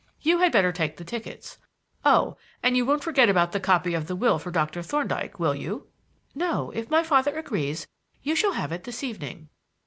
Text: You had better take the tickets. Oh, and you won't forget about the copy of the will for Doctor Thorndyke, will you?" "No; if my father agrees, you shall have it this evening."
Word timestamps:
You 0.21 0.39
had 0.39 0.51
better 0.51 0.71
take 0.71 0.97
the 0.97 1.03
tickets. 1.03 1.59
Oh, 2.03 2.35
and 2.63 2.75
you 2.75 2.87
won't 2.87 3.03
forget 3.03 3.29
about 3.29 3.51
the 3.51 3.59
copy 3.59 3.93
of 3.93 4.07
the 4.07 4.15
will 4.15 4.39
for 4.39 4.49
Doctor 4.49 4.81
Thorndyke, 4.81 5.39
will 5.39 5.53
you?" 5.53 5.89
"No; 6.33 6.71
if 6.71 6.89
my 6.89 7.03
father 7.03 7.37
agrees, 7.37 7.85
you 8.23 8.35
shall 8.35 8.53
have 8.53 8.71
it 8.71 8.85
this 8.85 9.03
evening." 9.03 9.49